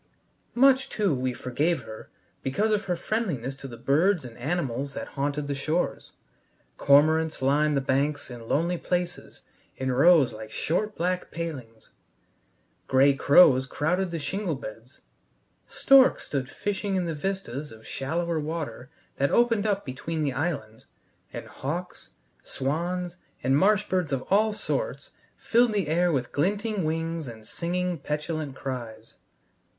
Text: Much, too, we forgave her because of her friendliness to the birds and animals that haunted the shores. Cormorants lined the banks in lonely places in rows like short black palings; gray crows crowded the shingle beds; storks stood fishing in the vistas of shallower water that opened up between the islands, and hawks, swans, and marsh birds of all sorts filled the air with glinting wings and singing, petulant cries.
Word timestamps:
Much, 0.55 0.89
too, 0.89 1.13
we 1.13 1.31
forgave 1.31 1.83
her 1.83 2.09
because 2.41 2.71
of 2.71 2.85
her 2.85 2.95
friendliness 2.95 3.53
to 3.53 3.67
the 3.67 3.77
birds 3.77 4.25
and 4.25 4.35
animals 4.39 4.95
that 4.95 5.09
haunted 5.09 5.45
the 5.45 5.53
shores. 5.53 6.13
Cormorants 6.79 7.39
lined 7.39 7.77
the 7.77 7.81
banks 7.81 8.31
in 8.31 8.47
lonely 8.47 8.79
places 8.79 9.43
in 9.77 9.91
rows 9.91 10.33
like 10.33 10.49
short 10.49 10.95
black 10.95 11.29
palings; 11.29 11.91
gray 12.87 13.13
crows 13.13 13.67
crowded 13.67 14.09
the 14.09 14.17
shingle 14.17 14.55
beds; 14.55 15.01
storks 15.67 16.25
stood 16.25 16.49
fishing 16.49 16.95
in 16.95 17.05
the 17.05 17.13
vistas 17.13 17.71
of 17.71 17.85
shallower 17.85 18.39
water 18.39 18.89
that 19.17 19.29
opened 19.29 19.67
up 19.67 19.85
between 19.85 20.23
the 20.23 20.33
islands, 20.33 20.87
and 21.31 21.45
hawks, 21.45 22.09
swans, 22.41 23.17
and 23.43 23.55
marsh 23.55 23.87
birds 23.87 24.11
of 24.11 24.23
all 24.31 24.51
sorts 24.51 25.11
filled 25.37 25.73
the 25.73 25.87
air 25.87 26.11
with 26.11 26.31
glinting 26.31 26.85
wings 26.85 27.27
and 27.27 27.45
singing, 27.45 27.99
petulant 27.99 28.55
cries. 28.55 29.13